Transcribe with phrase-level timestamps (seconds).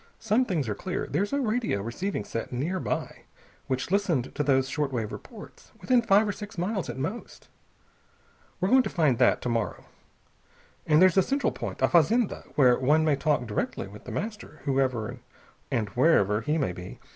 [0.17, 1.05] "Some things are clear.
[1.05, 3.25] There's a radio receiving set nearby,
[3.67, 5.71] which listened to those short wave reports.
[5.79, 7.49] Within five or six miles, at most.
[8.59, 9.85] We're going to find that to morrow.
[10.87, 14.61] And there's a central point, a fazenda, where one may talk direct with The Master,
[14.65, 15.19] whoever
[15.69, 16.99] and wherever he may be.